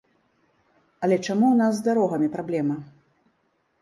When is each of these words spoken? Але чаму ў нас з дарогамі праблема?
Але 1.07 1.15
чаму 1.27 1.45
ў 1.51 1.55
нас 1.61 1.73
з 1.81 1.85
дарогамі 1.91 2.31
праблема? 2.37 2.77